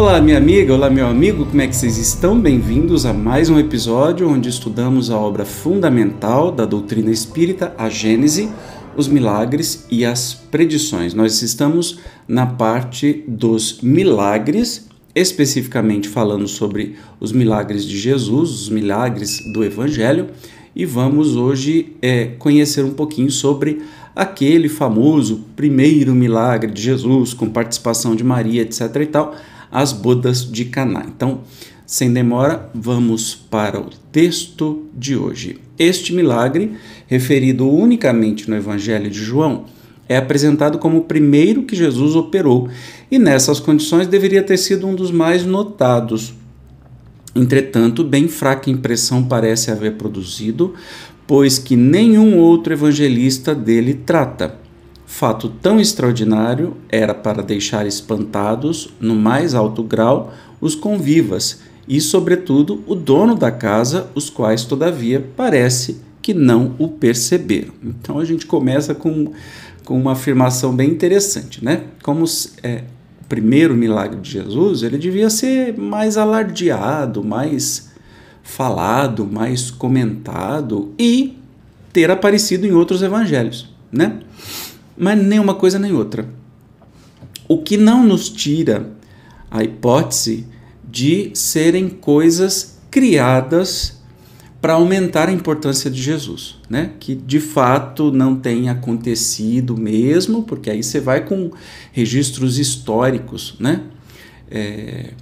[0.00, 2.40] Olá, minha amiga, olá, meu amigo, como é que vocês estão?
[2.40, 8.48] Bem-vindos a mais um episódio onde estudamos a obra fundamental da doutrina espírita, a Gênese,
[8.96, 11.12] os milagres e as predições.
[11.12, 19.52] Nós estamos na parte dos milagres, especificamente falando sobre os milagres de Jesus, os milagres
[19.52, 20.28] do Evangelho,
[20.74, 23.82] e vamos hoje é, conhecer um pouquinho sobre
[24.16, 28.96] aquele famoso primeiro milagre de Jesus, com participação de Maria, etc.
[29.02, 29.36] e tal
[29.70, 31.04] as bodas de Caná.
[31.06, 31.40] Então,
[31.86, 35.58] sem demora, vamos para o texto de hoje.
[35.78, 36.76] Este milagre,
[37.08, 39.64] referido unicamente no Evangelho de João,
[40.08, 42.68] é apresentado como o primeiro que Jesus operou
[43.10, 46.34] e nessas condições deveria ter sido um dos mais notados.
[47.34, 50.74] Entretanto, bem fraca impressão parece haver produzido,
[51.26, 54.59] pois que nenhum outro evangelista dele trata.
[55.10, 62.82] Fato tão extraordinário era para deixar espantados, no mais alto grau, os convivas e, sobretudo,
[62.86, 67.72] o dono da casa, os quais, todavia, parece que não o perceberam.
[67.84, 69.32] Então a gente começa com,
[69.84, 71.82] com uma afirmação bem interessante, né?
[72.04, 72.24] Como
[72.62, 72.84] é,
[73.20, 77.90] o primeiro milagre de Jesus, ele devia ser mais alardeado, mais
[78.44, 81.36] falado, mais comentado e
[81.92, 84.20] ter aparecido em outros evangelhos, né?
[85.00, 86.28] Mas nem uma coisa nem outra.
[87.48, 88.92] O que não nos tira
[89.50, 90.46] a hipótese
[90.88, 93.98] de serem coisas criadas
[94.60, 96.92] para aumentar a importância de Jesus, né?
[97.00, 101.50] Que de fato não tenha acontecido mesmo, porque aí você vai com
[101.92, 103.82] registros históricos, né?
[104.50, 105.14] É,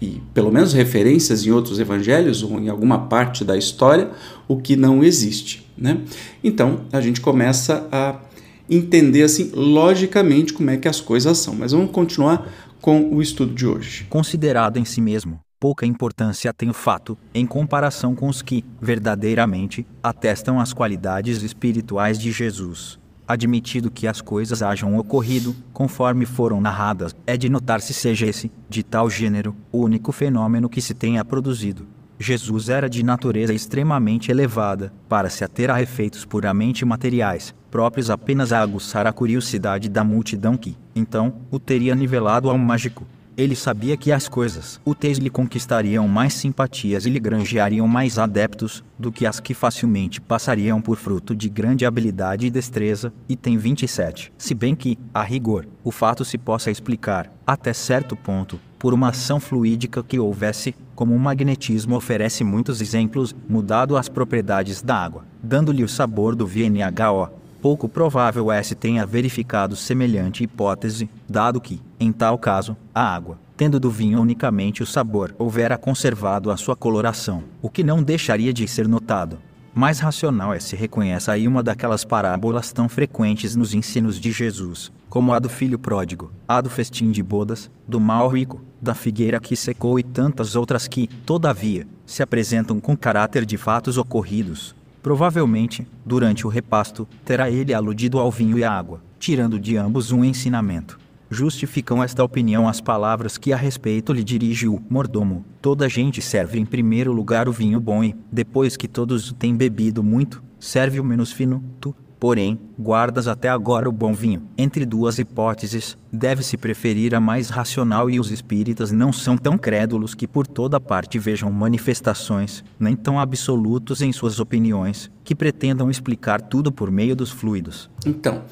[0.00, 4.10] e pelo menos referências em outros evangelhos ou em alguma parte da história,
[4.48, 6.00] o que não existe, né?
[6.42, 8.18] Então a gente começa a
[8.68, 11.54] entender assim logicamente como é que as coisas são.
[11.54, 12.48] Mas vamos continuar
[12.80, 14.06] com o estudo de hoje.
[14.10, 19.86] Considerado em si mesmo, pouca importância tem o fato, em comparação com os que, verdadeiramente,
[20.02, 22.98] atestam as qualidades espirituais de Jesus.
[23.28, 28.50] Admitido que as coisas hajam ocorrido, conforme foram narradas, é de notar se seja esse,
[28.68, 31.86] de tal gênero, o único fenômeno que se tenha produzido.
[32.22, 38.52] Jesus era de natureza extremamente elevada, para se ater a efeitos puramente materiais, próprios apenas
[38.52, 43.04] a aguçar a curiosidade da multidão que, então, o teria nivelado ao mágico.
[43.34, 48.84] Ele sabia que as coisas úteis lhe conquistariam mais simpatias e lhe granjeariam mais adeptos
[48.98, 53.10] do que as que facilmente passariam por fruto de grande habilidade e destreza.
[53.26, 54.32] Item 27.
[54.36, 59.08] Se bem que, a rigor, o fato se possa explicar, até certo ponto, por uma
[59.08, 65.24] ação fluídica que houvesse, como o magnetismo oferece muitos exemplos, mudado as propriedades da água,
[65.42, 67.30] dando-lhe o sabor do VNHO,
[67.60, 73.38] pouco provável é se tenha verificado semelhante hipótese, dado que, em tal caso, a água,
[73.56, 78.52] tendo do vinho unicamente o sabor, houvera conservado a sua coloração, o que não deixaria
[78.52, 79.38] de ser notado.
[79.74, 84.92] Mais racional é se reconhece aí uma daquelas parábolas tão frequentes nos ensinos de Jesus,
[85.08, 89.40] como a do filho pródigo, a do festim de bodas, do mal rico, da figueira
[89.40, 95.84] que secou e tantas outras que, todavia, se apresentam com caráter de fatos ocorridos, Provavelmente,
[96.06, 100.24] durante o repasto, terá ele aludido ao vinho e à água, tirando de ambos um
[100.24, 101.01] ensinamento.
[101.32, 105.46] Justificam esta opinião as palavras que a respeito lhe dirige o mordomo.
[105.62, 110.02] Toda gente serve em primeiro lugar o vinho bom e, depois que todos têm bebido
[110.02, 111.64] muito, serve o menos fino.
[111.80, 114.44] Tu, Porém, guardas até agora o bom vinho.
[114.56, 120.14] Entre duas hipóteses, deve-se preferir a mais racional e os espíritas não são tão crédulos
[120.14, 126.40] que por toda parte vejam manifestações, nem tão absolutos em suas opiniões, que pretendam explicar
[126.40, 127.90] tudo por meio dos fluidos.
[128.06, 128.42] Então,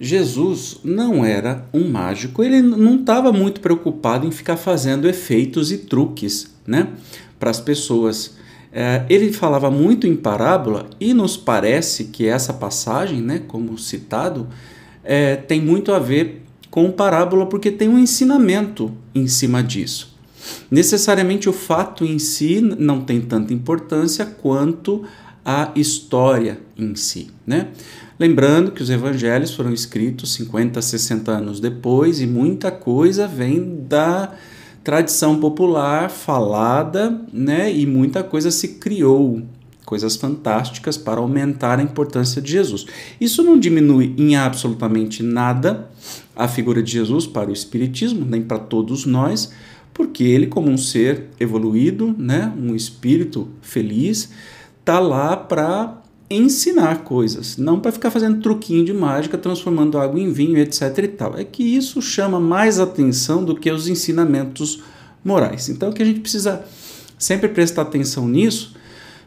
[0.00, 5.76] Jesus não era um mágico, ele não estava muito preocupado em ficar fazendo efeitos e
[5.76, 6.88] truques, né,
[7.38, 8.39] para as pessoas.
[8.72, 14.48] É, ele falava muito em parábola e nos parece que essa passagem, né, como citado,
[15.02, 20.16] é, tem muito a ver com parábola porque tem um ensinamento em cima disso.
[20.70, 25.04] Necessariamente o fato em si não tem tanta importância quanto
[25.44, 27.68] a história em si, né?
[28.18, 34.34] Lembrando que os evangelhos foram escritos 50, 60 anos depois e muita coisa vem da
[34.82, 37.72] tradição popular falada, né?
[37.72, 39.42] E muita coisa se criou,
[39.84, 42.86] coisas fantásticas para aumentar a importância de Jesus.
[43.20, 45.90] Isso não diminui em absolutamente nada
[46.34, 49.52] a figura de Jesus para o espiritismo, nem para todos nós,
[49.92, 54.30] porque ele como um ser evoluído, né, um espírito feliz,
[54.84, 55.99] tá lá para
[56.30, 61.08] ensinar coisas, não para ficar fazendo truquinho de mágica, transformando água em vinho, etc e
[61.08, 61.36] tal.
[61.36, 64.82] É que isso chama mais atenção do que os ensinamentos
[65.24, 65.68] morais.
[65.68, 66.64] Então, que a gente precisa
[67.18, 68.76] sempre prestar atenção nisso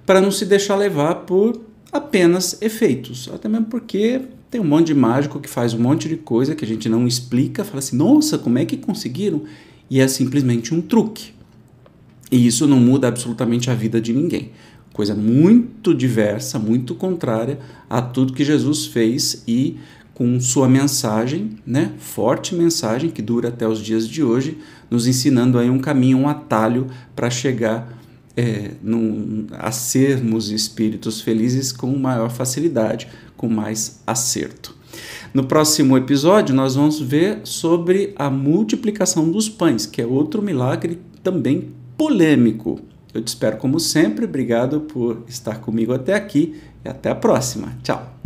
[0.06, 1.60] para não se deixar levar por
[1.92, 3.30] apenas efeitos.
[3.34, 6.64] Até mesmo porque tem um monte de mágico que faz um monte de coisa que
[6.64, 9.44] a gente não explica, fala assim: nossa, como é que conseguiram?
[9.90, 11.34] E é simplesmente um truque.
[12.32, 14.52] E isso não muda absolutamente a vida de ninguém.
[14.94, 17.60] Coisa muito diversa, muito contrária
[17.90, 19.78] a tudo que Jesus fez e
[20.14, 24.60] com sua mensagem, né, forte mensagem que dura até os dias de hoje,
[24.90, 28.00] nos ensinando aí um caminho, um atalho para chegar
[28.38, 34.76] é, num, a sermos espíritos felizes com maior facilidade, com mais acerto.
[35.34, 41.00] No próximo episódio, nós vamos ver sobre a multiplicação dos pães, que é outro milagre
[41.24, 42.80] também polêmico.
[43.14, 44.26] Eu te espero como sempre.
[44.26, 47.74] Obrigado por estar comigo até aqui e até a próxima.
[47.84, 48.20] Tchau.